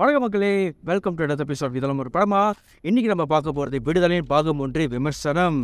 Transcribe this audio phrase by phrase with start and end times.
[0.00, 0.52] வணக்கம் மக்களே.
[0.88, 2.40] Welcome to அடுத்த எபிசோட் இதெல்லாம் ஒரு படமா?
[2.88, 5.58] இன்னைக்கு நம்ம பார்க்க போகிறது விடுதலையின் பாகம் ஒன்று விமர்சனம்.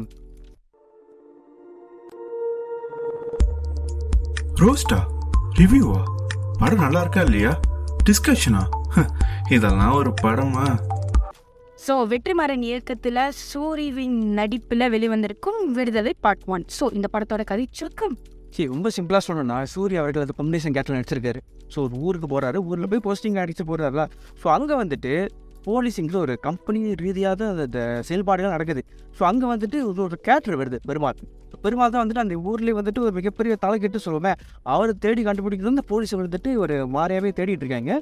[4.63, 4.99] ரோஸ்டா
[5.61, 6.01] ரிவ்யூவா
[6.61, 7.53] படம் நல்லா இருக்கா இல்லையா?
[8.09, 8.63] டிஸ்கஷனா
[9.57, 10.67] இதெல்லாம் ஒரு படமா?
[11.87, 18.17] ஸோ வெற்றிமாறன் இயக்கத்தில் சூரிவின் நடிப்பில் வெளிவந்திருக்கும் விடுதலை பார்ட் ஒன் ஸோ இந்த படத்தோட கதை சுருக்கம்
[18.55, 21.41] சரி ரொம்ப சிம்பிளாக சொல்லணும்னா சூர்யா அவர்கள் அது காம்பினேஷன் கேட்டில் நடிச்சிருக்காரு.
[21.73, 24.05] ஸோ ஒரு ஊருக்கு போகிறாரு ஊரில் போய் போஸ்டிங் அடிச்சு போகிறாருல
[24.43, 25.13] ஸோ அங்கே வந்துட்டு
[25.69, 28.83] போலீஸிங்கில் ஒரு கம்பெனி ரீதியாக அந்த செயல்பாடுகள் நடக்குது.
[29.17, 31.19] ஸோ அங்கே வந்துட்டு ஒரு ஒரு கேரக்டர் வருது பெருமாள்.
[31.65, 34.39] பெருமாள் தான் வந்துட்டு அந்த ஊர்லேயே வந்துட்டு ஒரு மிகப்பெரிய தலைக்கெட்டு சொல்லுவேன்
[34.75, 37.93] அவரை தேடி கண்டுபிடிக்கிறது அந்த போலீஸ் வந்துட்டு ஒரு மாறியாகவே தேடிட்டு இருக்காங்க.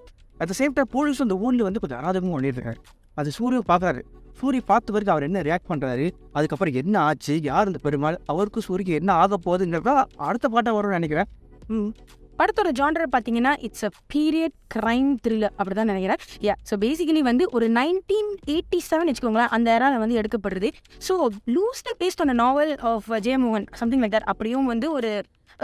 [0.40, 2.82] At the same time police அந்த ஊரில் வந்து கொஞ்சம் அராதகமும் பண்ணிட்டு இருக்காங்க
[3.14, 4.02] அது சூரிய பார்க்குறாரு.
[4.32, 7.42] சூரிய பார்த்த வரைக்கும் அவர் என்ன ரியாக்ட் பண்ணுறாரு அதுக்கப்புறம் என்ன ஆச்சு?
[7.42, 8.20] யார் இந்த பெருமாள்?
[8.26, 11.28] அவருக்கும் சூரியக்கு என்ன ஆக போகுதுங்கிறதா அடுத்த பாட்டாக வரும்னு நினைக்கிறேன்.
[11.66, 11.94] ம்.
[12.40, 16.20] படத்தோட ஜான்டர் பார்த்தீங்கன்னா it's a period crime thriller அப்படி தான் நினைக்கிறேன்.
[16.46, 20.70] யா ஸோ பேசிக்கலி வந்து ஒரு நைன்டீன் எயிட்டி செவன் வச்சுக்கோங்களேன் அந்த ஏரால வந்து எடுக்கப்படுறது.
[21.08, 21.14] So
[21.54, 25.12] லூஸ்டாக based on novel of Jeyamohan something like that அப்படியும் வந்து ஒரு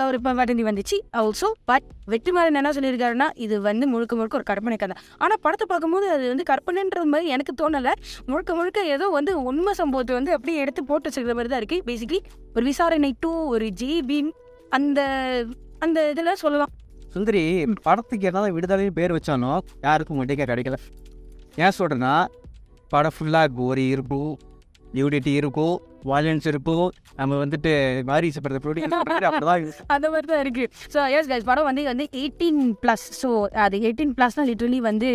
[0.08, 0.96] ஒரு வதந்தி வந்துச்சு.
[1.20, 4.94] ஆல்சோ பட் வெற்றிமாறன் என்ன சொல்லியிருக்காருன்னா இது வந்து முழுக்க முழுக்க ஒரு கற்பனை கதை.
[5.22, 7.94] ஆனால் படத்தை பார்க்கும்போது அது வந்து கற்பனைன்ற மாதிரி எனக்கு தோணலை.
[8.30, 12.20] முழுக்க முழுக்க ஏதோ வந்து உண்மை சம்பவத்தை வந்து அப்படியே எடுத்து போட்டு வச்சுக்கிற மாதிரி தான் இருக்குது பேசிக்கலி
[12.54, 14.30] ஒரு விசாரணை டூ ஒரு ஜேபின்
[14.78, 15.00] அந்த
[15.84, 16.72] அந்த இதில் சொல்லலாம்.
[17.14, 17.42] சுந்தரி
[17.86, 19.52] படத்துக்கு என்னதான் விடுதலைன்னு பேர் வச்சானோ
[19.86, 20.76] யாருக்கும் மொட்டைக்கா கிடைக்கல.
[21.64, 22.14] ஏன் சொல்கிறேன்னா
[22.92, 24.30] படம் ஃபுல்லாக கோரி இருக்கும்
[24.96, 25.74] நியூடிட்டி இருக்கும்
[26.10, 26.86] வயலன்ஸ் இருக்கும்.
[27.18, 27.72] நம்ம வந்துட்டு
[29.28, 29.84] அப்படிதான் இருக்கு.
[29.94, 30.64] அந்த மாதிரி தான் இருக்கு.
[30.94, 33.30] ஸோ எஸ் கைஸ் படம் வந்து வந்து எயிட்டீன் ப்ளஸ் ஸோ
[33.64, 35.10] அது எயிட்டீன் ப்ளஸ்னால் லிட்ரலி வந்து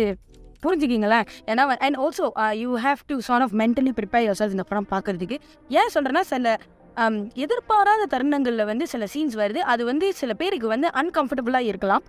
[0.64, 1.26] புரிஞ்சுக்கிங்களேன்.
[1.50, 2.26] ஏன்னா and also
[2.62, 5.36] you have to San of mentally prepare yourself இந்த படம் பார்க்கறதுக்கு.
[5.80, 6.54] ஏன் சொல்கிறேன்னா சில
[7.44, 9.62] எதிர்பாராத தருணங்களில் வந்து சில சீன்ஸ் வருது.
[9.72, 12.04] அது வந்து சில பேருக்கு வந்து அன்கம்ஃபர்டபுளாக இருக்கலாம்.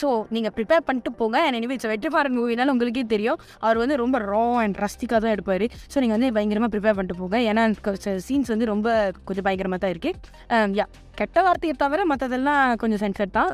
[0.00, 1.38] ஸோ நீங்கள் ப்ரிப்பேர் பண்ணிட்டு போங்க.
[1.48, 3.38] எனிவே இட்ஸ் வெற்றிமாறன் மூவினால உங்களுக்கே தெரியும்.
[3.64, 5.64] அவர் வந்து ரொம்ப ரா அண்ட் ரஸ்டிக்காக தான் எடுப்பார்.
[5.92, 7.38] ஸோ நீங்கள் வந்து பயங்கரமாக ப்ரிப்பேர் பண்ணிட்டு போங்க.
[7.50, 7.64] ஏன்னா
[8.26, 8.88] சீன்ஸ் வந்து ரொம்ப
[9.28, 10.86] கொஞ்சம் பயங்கரமாக தான் இருக்குது யா
[11.20, 13.50] கெட்ட வார்த்தையை தவிர மற்றதெல்லாம் கொஞ்சம் சென்சர் தான்.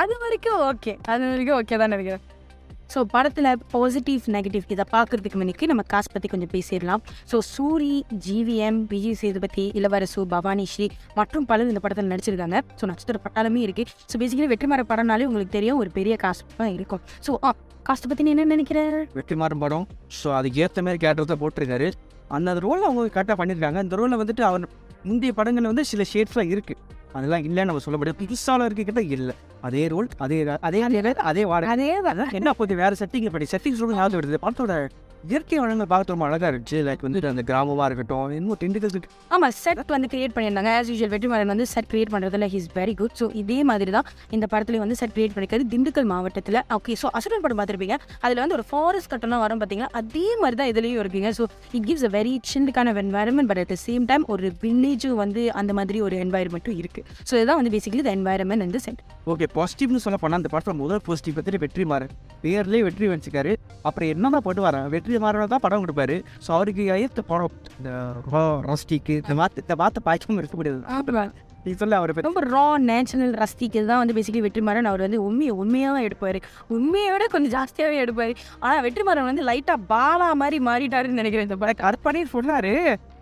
[0.00, 2.24] அது வரைக்கும் ஓகே அது வரைக்கும் ஓகே தான் நினைக்கிறேன்.
[2.92, 7.02] ஸோ படத்தில் பாசிட்டிவ் நெகட்டிவ் இதை பார்க்கறதுக்கு முன்னிக்கு நம்ம காசு பற்றி கொஞ்சம் பேசிடலாம்.
[7.30, 7.92] ஸோ சூரி
[8.26, 10.88] ஜிவிஎம் விஜய் சேதுபதி இளவரசு பவானி ஸ்ரீ
[11.18, 12.58] மற்றும் பலர் இந்த படத்தில் நடிச்சிருக்காங்க.
[12.80, 17.02] ஸோ நட்சத்திர பட்டாலுமே இருக்குது ஸோ பேசிக்கலி வெற்றிமாற படம்னாலே உங்களுக்கு தெரியும் ஒரு பெரிய காசு தான் இருக்கும்.
[17.28, 17.52] ஸோ ஆ
[17.88, 19.00] காசு பற்றி என்ன நினைக்கிறாரு?
[19.20, 19.86] வெற்றிமாறன் படம்.
[20.20, 21.88] ஸோ அதுக்கு ஏற்ற மாதிரி கேரக்டர் போட்டிருக்காரு.
[22.36, 24.64] அந்த அந்த ரோலை அவங்க கரெக்டாக பண்ணியிருக்காங்க அந்த ரோலில் வந்துட்டு அவர்
[25.08, 26.80] முந்தைய படங்களில் வந்து சில ஷேட்ஸ்லாம் இருக்குது
[27.12, 28.18] அதெல்லாம் இல்லைன்னு நம்ம சொல்ல முடியாது.
[28.24, 29.34] புதுசால இருக்கிட்ட இல்லை.
[29.60, 32.00] அதே ரோல் அதே அதே அதே அதே வாடகை.
[32.02, 34.38] அதே என்ன போது வேறு செட்டிங் படி செட்டிங் சொல்ல ஞாபகம் வருது.
[34.42, 34.88] படத்தோட
[35.30, 36.78] இயற்கை வளங்கள் பார்க்க ரொம்ப அழகாக இருந்துச்சு.
[36.88, 39.06] லைக் வந்து அந்த கிராமமாக இருக்கட்டும் இன்னும் திண்டுக்கல்
[39.36, 40.72] ஆமாம் செட் வந்து கிரியேட் பண்ணியிருந்தாங்க.
[40.78, 44.06] ஆஸ் யூஷுவல் வெற்றிமாறன் வந்து செட் கிரியேட் பண்ணுறதுல ஹிஸ் வெரி குட் ஸோ இதே மாதிரி தான்
[44.36, 46.60] இந்த படத்துலேயும் வந்து செட் கிரியேட் பண்ணிக்கிறது திண்டுக்கல் மாவட்டத்தில்.
[46.78, 47.96] ஓகே ஸோ அசுரன் படம் பார்த்துருப்பீங்க.
[48.24, 51.32] அதில் வந்து ஒரு ஃபாரஸ்ட் கட்டணம் வரும் பார்த்தீங்கன்னா அதே மாதிரி தான் இதுலேயும் இருக்குங்க.
[51.38, 51.46] So
[51.78, 55.72] it gives a very சில்லுக்கான environment but at the same time ஒரு வில்லேஜும் வந்து அந்த
[55.80, 59.02] மாதிரி ஒரு என்வாயர்மெண்ட்டும் இருக்குது ஸோ இதுதான் வந்து பேசிக்கலி த என்வாயரன்மெண்ட் வந்து செட்
[59.34, 63.52] ஓகே பாசிட்டிவ்னு சொல்ல போனால் அந்த படத்தில் முதல் பாசிட்டிவ் பற்றி வெற்றி மாறன் பேர்லேயே வெற்றி வச்சுக்காரு
[63.88, 64.86] அப்புறம் என்னதான் போட்டு வரேன்?
[65.06, 67.90] வெற்றி மாறன் தான் படம் கொடுப்பாரு ஸோ அவருக்கு ஏற்ற படம் இந்த
[68.68, 71.26] ராஸ்டிக்கு இந்த மாத்து இந்த மாத்த பாய்க்காமல் இருக்க முடியாது.
[71.66, 76.02] நீ சொல்ல அவரை ரொம்ப ரா நேச்சுரல் ரஸ்டிக்கு தான் வந்து பேசிக்கலி வெற்றிமாறன் அவர் வந்து உண்மையை உண்மையாக
[76.08, 76.38] எடுப்பார்.
[76.74, 78.32] உண்மையை விட கொஞ்சம் ஜாஸ்தியாகவே எடுப்பார்.
[78.64, 82.74] ஆனால் வெற்றிமாறன் வந்து லைட்டாக பாலா மாதிரி மாறிட்டாருன்னு நினைக்கிறேன் இந்த படம் கற்பனை சொன்னாரு.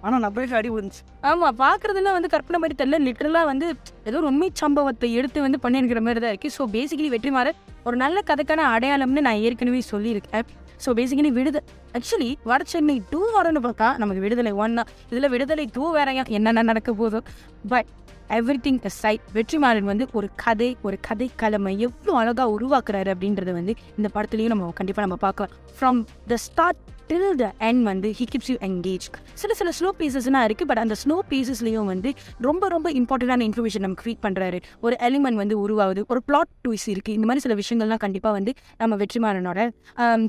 [0.05, 3.01] ஆனால் நான் போய் அடி வந்துச்சு ஆமாம் பார்க்குறதுலாம் வந்து கற்பனை மாதிரி தெரியல.
[3.07, 3.69] லிட்டரலாக வந்து
[4.09, 8.19] ஏதோ ஒரு உண்மை சம்பவத்தை எடுத்து வந்து பண்ணியிருக்கிற மாதிரி தான் இருக்குது ஸோ பேசிக்கலி வெற்றிமாறன் ஒரு நல்ல
[8.33, 10.47] கதைக்கான அடையாளம்னு நான் ஏற்கனவே சொல்லியிருக்கேன்.
[10.85, 11.59] ஸோ பேசிக்கலி விடுத
[11.99, 14.91] ஆக்சுவலி வட சென்னை டூ வரணும்னு பார்த்தா நமக்கு விடுதலை ஒன் தான்.
[15.11, 17.21] இதில் விடுதலை டூ வேறையா என்னென்ன நடக்க போதோ
[17.73, 17.91] but
[18.39, 23.75] everything side Vetrimaaran வந்து ஒரு கதை ஒரு கதை கலமை எவ்வளோ அழகாக உருவாக்குறாரு அப்படின்றத வந்து
[23.97, 25.53] இந்த படத்துலையும் நம்ம கண்டிப்பாக நம்ம பார்க்கலாம்.
[25.77, 26.01] From
[26.31, 29.07] the start till the end வந்து ஹி கிப்ஸ் யூ என்கேஜ்
[29.41, 32.11] சில சில ஸ்லோ பீசஸ்லாம் இருக்குது பட் அந்த ஸ்லோ பீசஸ்லேயும் வந்து
[32.47, 37.17] ரொம்ப ரொம்ப இம்பார்ட்டண்டான இன்ஃபர்மேஷன் நமக்கு ஃபீட் பண்ணுறாரு ஒரு எலிமெண்ட் வந்து உருவாகுது ஒரு பிளாட் ட்விஸ் இருக்குது
[37.19, 39.61] இந்த மாதிரி சில விஷயங்கள்லாம் கண்டிப்பாக வந்து நம்ம வெற்றிமாறனோட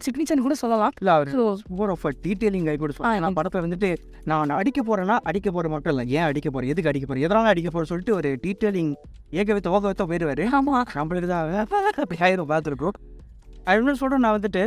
[0.05, 0.93] சிக்னேச்சர் கூட சொல்லலாம்.
[2.25, 2.93] டீட்டெயிலிங் கை கூட
[3.39, 3.91] படத்தை வந்துட்டு
[4.31, 6.05] நான் அடிக்க போகிறேன்னா அடிக்க போகிற மட்டும் இல்லை.
[6.17, 8.93] ஏன் அடிக்க போகிறேன் எதுக்கு அடிக்க போகிறேன் எதனால அடிக்க போகிறேன் சொல்லிட்டு ஒரு டீட்டெயிலிங்
[9.41, 10.43] ஏக வைத்த ஓக வைத்த போயிடுவார்.
[10.59, 11.67] ஆமாம் நம்மளுக்கு தான்
[12.03, 12.97] அப்படி ஆயிரம் பார்த்துருக்கோம்.
[13.69, 14.63] அது சொல்கிறேன் நான் வந்துட்டு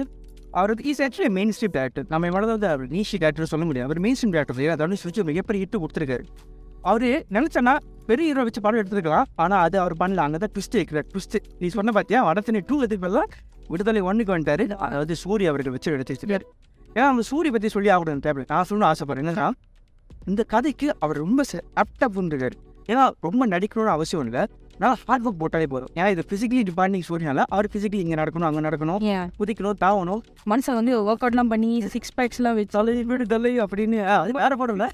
[0.57, 3.87] அவர் வந்து is actually mainstream director நம்ம இவ்வளோ வந்து அவர் நீஷி டேரக்டர் சொல்ல முடியாது.
[3.89, 6.25] அவர் மெயின் ஸ்ட்ரீம் டேரக்டர் ஏன்னா தனுஷ் வச்சு மிகப்பெரிய ஹிட்டு கொடுத்துருக்காரு.
[6.91, 7.07] அவர்
[7.37, 7.75] நினச்சேன்னா
[8.09, 9.27] பெரிய ஹீரோ வச்சு படம் எடுத்துருக்கலாம்.
[9.45, 10.25] ஆனால் அது அவர் பண்ணல.
[10.27, 13.29] அங்கே தான் ட்விஸ்ட் இருக்கிற ட்விஸ்ட் நீ சொன்ன பார்த்தியா வடத்தினை டூ எதுக்கு பதிலாக
[13.73, 14.67] விடுதலை ஒன்றுக்கு வந்துட்டாரு.
[14.87, 16.47] அதாவது சூரிய அவர்கள் வச்சு எடுத்து வச்சிருக்காரு.
[16.97, 19.25] ஏன்னா அந்த சூரிய பற்றி சொல்லி ஆகணும் டேப்லெட் நான் சொல்லணும்னு ஆசைப்படுறேன்.
[19.25, 19.49] என்னன்னா
[20.31, 21.45] இந்த கதைக்கு அவர் ரொம்ப
[21.83, 22.57] ஆப்டாக இருக்காரு
[22.91, 24.43] ஏன்னா ரொம்ப நடிக்கணும்னு அவசியம் இல்லை.
[24.83, 25.93] நான் ஹார்ட் ஒர்க் போட்டாலே போதும்.
[25.99, 29.01] ஏன்னா இது ஃபிசிக்கலி டிபார்ட்டிங் ஸ்டோரினால அவர் ஃபிசிக்கலி இங்கே நடக்கணும் அங்கே நடக்கணும்.
[29.15, 30.21] ஏன் குதிக்கணும் தாவணும்.
[30.53, 34.77] மனுஷன் வந்து ஒர்க் அவுட்லாம் பண்ணி சிக்ஸ் பேக்ஸ்லாம் வச்சு தலை வீடு தலை அப்படின்னு அது வேற படம்
[34.79, 34.89] இல்லை.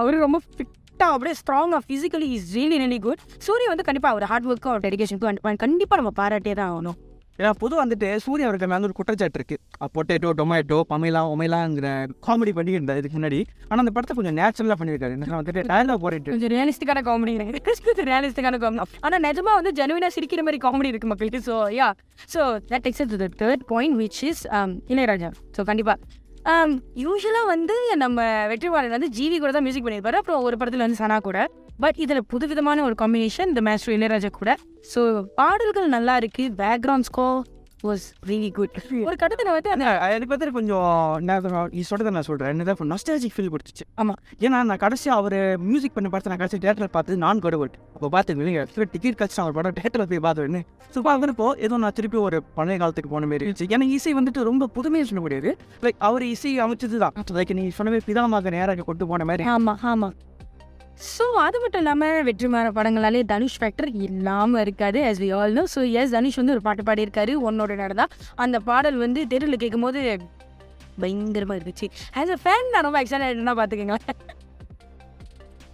[0.00, 4.48] அவர் ரொம்ப ஃபிட்டாக அப்படியே ஸ்ட்ராங்காக physically is really really good சூரிய வந்து கண்டிப்பாக அவர் ஹார்ட்
[4.52, 6.98] ஒர்க்கும் அவர் டெடிகேஷனுக்கும் கண்டிப்பாக நம்ம பாராட்டே தான் ஆகணும்.
[7.38, 11.88] ஏன்னா பொதுவாக வந்துட்டு சூர்யா அவர்கள் மேலே ஒரு குற்றச்சாட்டு இருக்குது பொட்டேட்டோ டொமேட்டோ பமைலா ஒமைலாங்கிற
[12.26, 13.40] காமெடி பண்ணிட்டு இருந்தார் இதுக்கு முன்னாடி.
[13.68, 15.14] ஆனால் அந்த படத்தை கொஞ்சம் நேச்சுரலாக பண்ணியிருக்காரு.
[15.18, 17.34] என்ன வந்துட்டு டயலாக் போயிட்டு கொஞ்சம் ரியலிஸ்டிக்கான காமெடி
[17.88, 21.40] கொஞ்சம் ரியலிஸ்டிக்கான காமெடி ஆனால் நிஜமா வந்து ஜெனுவினாக சிரிக்கிற மாதிரி காமெடி இருக்கு மக்களுக்கு.
[21.48, 21.88] So yeah
[22.34, 24.44] so that takes to the third point which is
[24.94, 25.30] Ilaiyaraaja.
[25.56, 25.98] So கண்டிப்பாக
[27.04, 28.18] யூஸ்வலாக um, வந்து நம்ம
[28.50, 30.18] வெற்றிவாளன் வந்து ஜிவி கூட தான் மியூசிக் பண்ணியிருப்பாரு.
[30.20, 31.38] அப்புறம் ஒரு படத்தில் வந்து சனா கூட.
[31.82, 34.52] பட் இதில் புதுவிதமான ஒரு காம்பினேஷன் இந்த மேஸ்டர் இளையராஜா கூட.
[34.94, 35.00] ஸோ
[35.40, 36.46] பாடல்கள் நல்லா இருக்கு.
[36.62, 37.26] Background score
[37.86, 38.76] was really good
[39.08, 39.70] ஒரு கட்டத்தில் வந்து
[40.14, 40.86] எனக்கு வந்து கொஞ்சம்
[41.28, 41.44] நான்
[41.74, 43.84] நீ சொல்கிறத நான் சொல்கிறேன் என்னதான் நஸ்டாலஜிக் ஃபீல் கொடுத்துச்சு.
[44.02, 44.14] ஆமா.
[44.44, 45.36] ஏன்னா நான் கடைசியாக அவர்
[45.66, 49.76] மியூசிக் பண்ண படத்தை நான் கடைசி தேட்டரில் பார்த்து நான் கடவுள் அப்போ பார்த்துக்கணும் டிக்கெட் கட்சி அவர் படம்
[49.80, 50.62] தேட்டரில் போய் பார்த்துன்னு
[50.94, 53.68] ஸோ பார்க்குறப்போ ஏதோ நான் திருப்பி ஒரு பழைய காலத்துக்கு போன மாதிரி இருந்துச்சு.
[53.74, 55.52] ஏன்னா இசை வந்துட்டு ரொம்ப புதுமையாக சொல்ல முடியாது
[55.84, 59.46] லைக் அவர் இசை அமைச்சது தான் லைக் நீ சொன்னவே பிதாமாக நேராக கொண்டு போன மாதிரி.
[59.56, 60.16] ஆமாம் ஆமாம்
[60.96, 65.80] ஸோ அது மட்டும் இல்லாமல் வெற்றிமாற படங்களாலே தனுஷ் ஃபேக்டர் இல்லாமல் இருக்காது as we all know so
[66.00, 67.32] yes Dhanush வந்து ஒரு பாட்டு பாடியிருக்காரு.
[67.48, 68.06] உன்னோட நடந்தா
[68.44, 70.00] அந்த பாடல் வந்து தெருவில் கேட்கும்போது
[71.02, 71.86] பயங்கரமாக இருந்துச்சு.
[72.20, 74.34] ஆஸ் அ ஃபேன் நான் ரொம்ப எக்ஸைட்டட்னா பார்த்துக்கோங்களேன்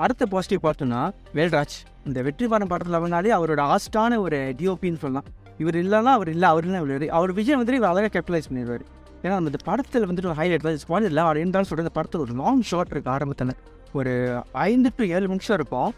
[0.05, 1.01] அடுத்த பாசிட்டிவ் பார்த்தோன்னா
[1.39, 1.77] வேல்ராஜ்.
[2.09, 5.29] இந்த வெற்றிவாரம் படத்தில் வந்தாலே அவரோட ஆஸ்டான ஒரு டிஓபின்னு சொல்லலாம்.
[5.63, 8.85] இவர் இல்லைன்னா அவர் இல்லை அவர் இல்லை இவர் அவர் விஜய் வந்துட்டு இவர் அழகாக கேபிட்டலைஸ் பண்ணிடுவார்
[9.25, 10.81] ஏன்னா அந்த படத்தில் வந்துட்டு ஒரு ஹைலைட் தான்.
[10.85, 13.55] ஸ்பாயில் இல்லை அவர் இருந்தாலும் சொல்கிற இந்த படத்தில் ஒரு லாங் ஷார்ட் இருக்குது ஆரம்பத்தில்
[13.99, 14.13] ஒரு
[14.69, 15.91] ஐந்து டு ஏழு நிமிஷம் இருக்கும்.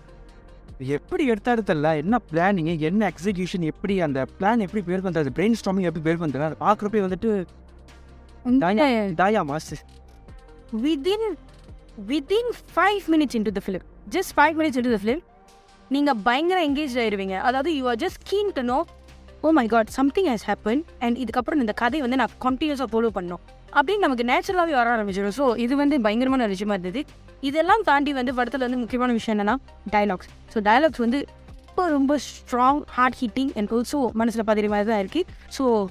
[0.97, 5.87] எப்படி எடுத்தாரு தெரியல என்ன பிளானிங் என்ன எக்ஸிக்யூஷன் எப்படி அந்த பிளான் எப்படி பேர் பண்ணுறது பிரெயின் ஸ்டாமிங்
[5.91, 7.31] எப்படி பேர் பண்ணுறது அதை பார்க்குறப்பே வந்துட்டு
[8.65, 8.87] தாயா
[9.21, 9.77] தாயா மாசு.
[10.87, 11.29] Within
[12.11, 13.87] within five minutes into the film
[14.17, 15.23] just five minutes into the film
[15.95, 18.79] நீங்கள் பயங்கர எங்கேஜ் ஆயிடுவீங்க அதாவது you are just keen to know
[19.47, 23.43] oh my God something has happen and இதுக்கப்புறம் இந்த கதையை வந்து நான் கண்டினியூஸாக ஃபாலோ பண்ணோம்
[23.79, 25.37] அப்படின்னு நமக்கு நேச்சுரலாகவே வர ஆரம்பிச்சிடும்.
[25.39, 27.01] ஸோ இது வந்து பயங்கரமான விஷயமா இருந்தது.
[27.45, 29.57] இதெல்லாம் தாண்டி வந்து படத்தில் வந்து முக்கியமான விஷயம் என்னன்னா
[29.93, 31.27] டயலாக்ஸ் ஸோ டயலாக்ஸ் வந்து
[31.69, 35.25] ரொம்ப ரொம்ப strong heart hitting and also மனசில் பதிரி மாதிரி தான் இருக்குது
[35.57, 35.89] ஸோ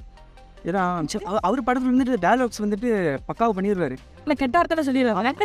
[0.65, 5.33] ஏன்னா அவ- அவர் படத்தில் வந்துட்டு டயலாக்ஸ் வந்துட்டு பக்காவை பண்ணிடுவாரு இல்லை கெட்ட அர்த்தத்தில் சொல்லிடுவாங்க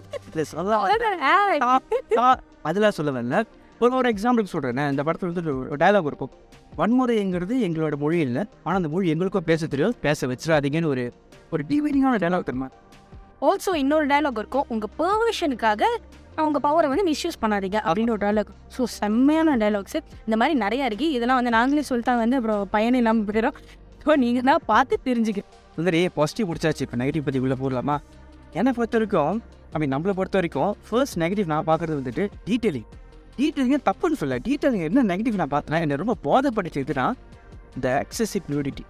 [2.65, 3.45] அதெல்லாம் சொல்ல வரல.
[3.81, 6.31] ஒரு ஒரு எக்ஸாம்பிளுக்கு சொல்கிறேன் இந்த படத்தில் வந்து ஒரு டயலாக் இருக்கும்.
[6.79, 8.47] வன்முறைங்கிறது எங்களோட மொழி இல்லை.
[8.65, 9.95] ஆனால் அந்த மொழி எங்களுக்கும் பேச தெரியும்.
[10.01, 11.13] பேச வச்சிடாதீங்கன்னு ஒரு
[11.53, 12.69] ஒரு டிவைனிங்கான டயலாக் தெரியுமா?
[13.47, 14.67] ஆல்சோ இன்னொரு டயலாக் இருக்கும்.
[14.75, 15.83] உங்கள் பெர்மிஷனுக்காக
[16.41, 19.97] அவங்க பவரை வந்து மிஸ்யூஸ் பண்ணாதீங்க அப்படின்னு ஒரு டயலாக் ஸோ செம்மையான டயலாக்ஸ்
[20.27, 23.57] இந்த மாதிரி நிறையா இருக்குது இதெல்லாம் வந்து நாங்களே சொல்லிட்டா வந்து அப்புறம் பயன் இல்லாமல் போயிடும்.
[24.05, 25.43] ஸோ நீங்கள் தான் பார்த்து தெரிஞ்சுக்க.
[25.77, 26.85] சுந்தரி பாசிட்டிவ் பிடிச்சாச்சு.
[26.87, 27.97] இப்போ நெகட்டிவ் பற்றி உள்ளே போடலாமா?
[28.59, 29.41] என்னை பொறுத்த வரைக்கும்
[29.81, 32.89] மீன் நம்மளை பொறுத்த வரைக்கும் ஃபர்ஸ்ட் நெகட்டிவ் நான் பார்க்குறது வந்துட்டு டீட்டெயிலிங்
[33.41, 37.07] டீட்டெயிலிங்கே தப்புன்னு சொல்ல டீட்டெயிலிங் என்ன நெகட்டிவ் நான் பார்த்தேன்னா என்னை ரொம்ப போதைப்படுத்திதுன்னா
[37.77, 38.85] இந்த எக்ஸசிவ் நியூடிட்டி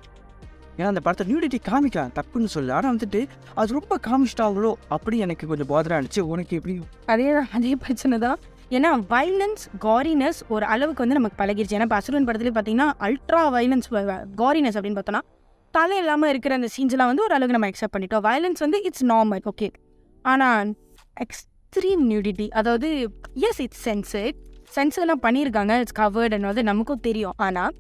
[0.79, 3.21] ஏன்னா அந்த படத்தை நியூடிட்டி காமிக்கலாம் தப்புன்னு சொல்லு ஆனால் வந்துட்டு
[3.61, 6.75] அது ரொம்ப காமிச்சிட்டாங்களோ அப்படி எனக்கு கொஞ்சம் போதரா இருந்துச்சு உனக்கு எப்படி?
[7.13, 8.39] அதே தான் அதே பிரச்சனை தான்.
[8.77, 11.77] ஏன்னா வைலன்ஸ் காரினஸ் ஒரு அளவுக்கு வந்து நமக்கு பழகிருச்சு.
[11.79, 13.89] ஏன்னா இப்போ அசுரன் படத்துலேயே பார்த்தீங்கன்னா அல்ட்ரா வைலன்ஸ்
[14.43, 15.23] காரினஸ் அப்படின்னு பார்த்தோன்னா
[15.75, 18.25] தலை இல்லாமல் இருக்கிற அந்த சீன்ஸ்லாம் வந்து ஒரு அளவுக்கு நம்ம அக்செப்ட் பண்ணிட்டோம்.
[18.29, 19.69] வைலன்ஸ் வந்து இட்ஸ் நார்மல் ஓகே
[20.25, 20.71] ஆனால்
[21.25, 22.89] எக்ஸ்ட்ரீம் நியூடிட்டி அதாவது
[23.49, 24.31] எஸ் இட்ஸ் சென்சர்
[24.77, 27.37] சென்சர்லாம் பண்ணியிருக்காங்க இட்ஸ் கவர்டுன்னு வந்து நமக்கும் தெரியும்.
[27.47, 27.73] ஆனால்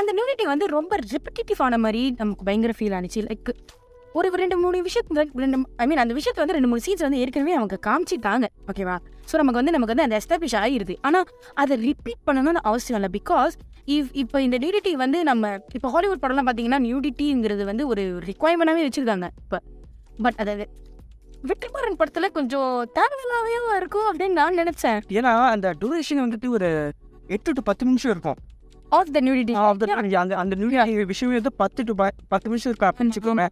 [0.00, 3.22] அந்த நியூடிட்டி வந்து ரொம்ப ரிப்பிட்டேட்டிவ் ஆன மாதிரி நமக்கு பயங்கர ஃபீல் ஆனிச்சு.
[3.30, 3.50] லைக்
[4.18, 7.54] ஒரு ரெண்டு மூணு விஷயத்துல ரெண்டு ஐ மீன் அந்த விஷயத்தை வந்து ரெண்டு மூணு சீன்ஸ் வந்து ஏற்கனவே
[7.58, 8.46] அவங்க காமிச்சிட்டாங்க.
[8.70, 8.96] ஓகேவா
[9.30, 11.26] ஸோ நமக்கு வந்து நமக்கு வந்து அந்த எஸ்டாப்ளிஷ் ஆகிடுது ஆனால்
[11.62, 13.10] அதை ரிப்பீட் பண்ணணும்னு அவசியம் இல்லை.
[13.18, 13.54] பிகாஸ்
[13.94, 19.28] இவ் இப்போ இந்த நியூடிட்டி வந்து நம்ம இப்போ ஹாலிவுட் படம்லாம் பார்த்தீங்கன்னா நியூடிட்டிங்கிறது வந்து ஒரு ரிக்குவயர்மெண்டாகவே வச்சுருக்காங்க.
[19.42, 19.60] இப்போ
[20.26, 20.54] பட் அதை
[21.50, 25.00] வெற்றிமாறன் படத்தில் கொஞ்சம் தேவையில்லாவே இருக்கும் அப்படின்னு நான் நினச்சேன்.
[25.18, 26.70] ஏன்னா அந்த டூரேஷன் வந்துட்டு ஒரு
[27.36, 28.38] எட்டு டு பத்து நிமிஷம் இருக்கும்.
[28.96, 29.54] ஆஃப் த நியூடிட்டி
[30.00, 30.70] அந்த அந்த அந்த நியூ
[31.12, 31.94] விஷயமே வந்து பத்து டு
[32.32, 33.46] பத்து நிமிஷம் இருக்கும் அப்படின்னு வச்சுக்கோங்க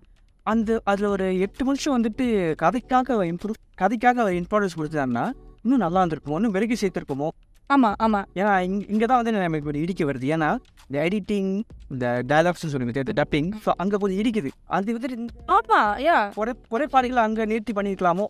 [0.46, 2.26] அந்த அதில் ஒரு எட்டு நிமிஷம் வந்துட்டு
[2.62, 5.24] கதைக்காக இம்ப்ரூவ் கதைக்காக இம்பார்ட்டன்ஸ் கொடுத்தாங்கன்னா
[5.64, 6.36] இன்னும் நல்லா இருந்திருக்குமோ.
[6.40, 7.28] இன்னும் மெருகு சேர்த்துருக்குமோ?
[7.70, 10.26] ஆமாம் ஆமாம் ஏன்னா இங் இங்கே தான் வந்து நமக்கு ஒரு இடிக்க வருது.
[10.34, 10.48] ஏன்னா
[10.86, 11.50] இந்த எடிட்டிங்
[11.94, 14.50] இந்த டயலாக்ஸ்னு சொல்லுங்க இந்த டப்பிங் ஸோ அங்கே கொஞ்சம் இடிக்குது.
[14.76, 15.18] அது வந்துட்டு
[15.56, 18.26] ஆமாம் யா குறை குறைபாடுகளை அங்கே நிறுத்தி பண்ணியிருக்கலாமோ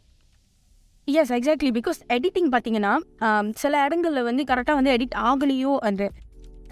[1.09, 2.93] எஸ் எக்ஸாக்ட்லி பிகாஸ் எடிட்டிங் பார்த்தீங்கன்னா
[3.62, 6.02] சில இடங்களில் வந்து கரெக்டாக வந்து எடிட் ஆகலையோ அந்த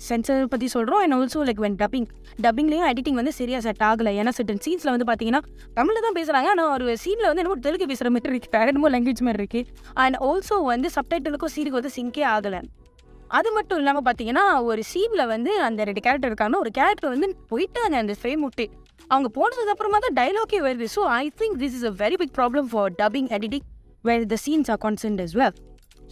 [0.06, 2.08] சென்சர் பற்றி சொல்கிறோம் and also like when dubbing
[2.44, 4.12] டப்பிங்லேயும் editing வந்து சரியாக செட் ஆகலை.
[4.20, 5.42] ஏன்னா certain சீன்ஸில் வந்து பார்த்தீங்கன்னா
[5.78, 9.22] தமிழில் தான் பேசுகிறாங்க ஆனால் ஒரு சீனில் வந்து என்னமோ தெலுங்கு பேசுகிற மாதிரி இருக்குது வேறு என்னமோ லாங்குவேஜ்
[9.28, 9.68] மாதிரி இருக்குது
[10.04, 12.60] அண்ட் ஆல்சோ வந்து சப்டைட்டிலுக்கும் சீனுக்கு வந்து சிங்கே ஆகலை.
[13.38, 17.96] அது மட்டும் இல்லாமல் பார்த்தீங்கன்னா ஒரு சீனில் வந்து அந்த ரெண்டு கேரக்டர் இருக்காங்கன்னா ஒரு கேரக்டர் வந்து போயிட்டாங்க
[18.02, 18.66] அந்த ஃப்ரேம் விட்டு.
[19.12, 20.86] அவங்க போனதுக்கு அப்புறமா தான் டைலாக்கே வருது.
[20.94, 23.66] So I think this is a very big problem for dubbing editing
[24.08, 25.56] where the scenes are consent is well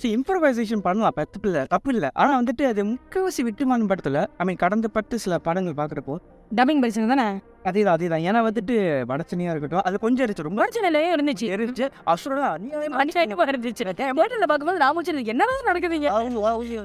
[0.01, 1.15] so improvisation பண்ணலாம்.
[1.35, 2.09] தப்பு இல்லை தப்பு இல்லை.
[2.21, 6.17] ஆனால் வந்துட்டு அது முக்கவாசி வெற்றிமான படத்தில் ஐ மீன் கடந்த பட்டு சில படங்கள் பார்க்குறப்போ
[6.57, 7.27] டப்பிங் பரிசு தானே?
[7.69, 8.75] அதே தான் அதே தான் ஏன்னா வந்துட்டு
[9.11, 11.47] வடச்சனியாக இருக்கட்டும் அது கொஞ்சம் இருந்துச்சு ரொம்ப பிரச்சனையிலேயே இருந்துச்சு.
[11.55, 13.85] இருந்துச்சு அசுரா அநியாயமா இருந்துச்சு.
[14.01, 16.11] தேட்டரில் பார்க்கும்போது நான் முடிச்சது என்னதான் நடக்குதுங்க?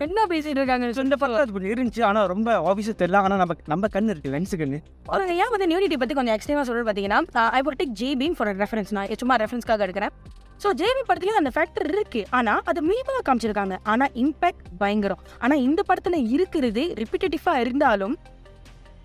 [0.07, 0.89] என்ன பேசிட்டு இருக்காங்க?
[1.07, 2.03] இந்த படம் அது கொஞ்சம் இருந்துச்சு.
[2.09, 3.21] ஆனால் ரொம்ப ஆஃபீஸும் தெரியல.
[3.27, 4.79] ஆனால் நம்ம நம்ம கண்ணு இருக்கு லென்ஸு கண்ணு.
[5.13, 7.21] அவங்க ஏன் வந்து நியூனிட்டி பற்றி கொஞ்சம் எக்ஸ்ட்ரீமாக சொல்கிறது பார்த்தீங்கன்னா
[7.57, 10.15] ஐ would டேக் ஜேபின் ஃபார் ரெஃபரன்ஸ் நான் சும்மா ரெஃபரன்ஸ்க்காக எடுக்கிறேன்.
[10.63, 12.21] ஸோ ஜேபி படத்துலேயும் அந்த ஃபேக்டர் இருக்கு.
[12.39, 13.77] ஆனால் அது மினிமலாக காமிச்சிருக்காங்க.
[13.93, 15.23] ஆனால் இம்பேக்ட் பயங்கரம்.
[15.43, 18.15] ஆனால் இந்த படத்தில் இருக்கிறது ரிப்பிட்டேட்டிவாக இருந்தாலும்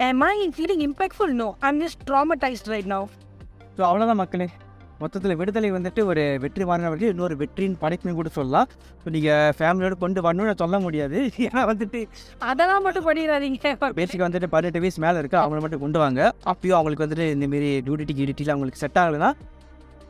[0.07, 1.31] am I feeling impactful?
[1.41, 3.03] No i'm just traumatized right now.
[3.77, 4.47] So அவ்வளோதான் மக்களே.
[5.03, 8.69] மொத்தத்தில் விடுதலை வந்துட்டு ஒரு வெற்றி வாங்கினவர்கள் இன்னொரு வெற்றியின் படைப்புன்னு கூட சொல்லலாம்.
[9.03, 11.19] ஸோ நீங்கள் ஃபேமிலியோட கொண்டு வரணும்னு சொல்ல முடியாது.
[11.47, 12.01] ஏன்னா வந்துட்டு
[12.51, 13.73] அதெல்லாம் மட்டும் பண்ணிடாதீங்க.
[14.01, 16.31] பேசிக்காக வந்துட்டு பதினெட்டு வயசு மேலே இருக்குது அவங்கள மட்டும் கொண்டு வாங்க.
[16.53, 19.31] அப்பயும் அவங்களுக்கு வந்துட்டு இந்தமாரி டியூட்டி கியூடிட்டியில் அவங்களுக்கு செட் ஆகலைன்னா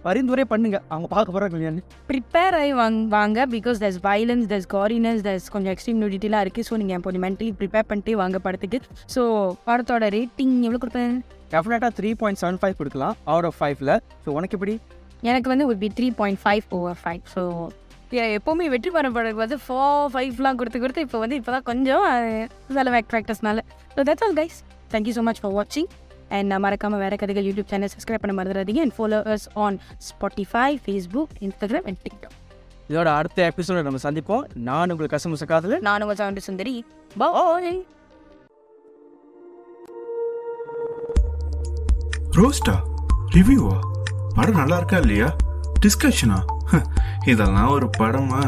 [0.06, 0.78] பரிந்துரை பண்ணுங்க.
[0.92, 3.46] அவங்க பார்க்க போகிறாங்க இல்லையான்னு ப்ரிப்பேர் ஆகி வாங்க வாங்க.
[3.54, 7.88] Because there's violence there's goriness there's கொஞ்சம் எக்ஸ்ட்ரீம் நூடிட்டிலாம் இருக்குது ஸோ நீங்கள் கொஞ்சம் மென்டலி ப்ரிப்பேர்
[7.92, 8.80] பண்ணிட்டு வாங்க படத்துக்கு.
[9.14, 9.22] ஸோ
[9.70, 11.16] படத்தோட ரேட்டிங் எவ்வளோ கொடுப்பேன்?
[11.54, 13.16] டெஃபினட்டாக த்ரீ பாயிண்ட் செவன் ஃபைவ் கொடுக்கலாம்.
[13.32, 13.94] அவுட் ஆஃப் ஃபைவ்ல
[14.24, 14.76] ஸோ உனக்கு எப்படி?
[15.30, 17.42] எனக்கு வந்து ஒரு B three point five over five so
[18.38, 22.04] எப்போவுமே வெற்றி பெற படம் வந்து ஃபோர் ஃபைவ்லாம் கொடுத்து கொடுத்து இப்போ வந்து இப்போ தான் கொஞ்சம்
[22.96, 23.62] weak ஃபேக்டர்ஸ்னால
[23.94, 24.58] so that's all guys
[24.92, 25.88] thank you so much for வாட்சிங்
[26.28, 29.78] அண்ட் மறக்காமல் வேறு கதைகள் யூடியூப் சேனல் சப்ஸ்கிரைப் பண்ண மறந்துடாதீங்க and followers on
[30.08, 32.34] Spotify Facebook Instagram and TikTok
[32.90, 34.44] இதோட அடுத்த எபிசோட நம்ம சந்திப்போம்.
[34.54, 36.84] நான் உங்களுக்கு கசமுச காதல் நான் உங்கள் சவுண்டு சுந்தரி.
[37.16, 37.84] பாய்
[42.36, 42.76] ரோஸ்டா
[43.34, 43.76] ரிவ்யூவா
[44.34, 45.36] படம் நல்லா இருக்கா இல்லையா?
[45.86, 46.38] டிஸ்கஷனா
[47.24, 48.40] இதெல்லாம் ஒரு படமா?